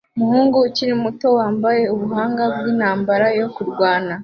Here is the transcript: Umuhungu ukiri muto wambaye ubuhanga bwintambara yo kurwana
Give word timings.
Umuhungu 0.15 0.55
ukiri 0.67 0.93
muto 1.03 1.27
wambaye 1.37 1.81
ubuhanga 1.93 2.43
bwintambara 2.55 3.27
yo 3.39 3.47
kurwana 3.55 4.13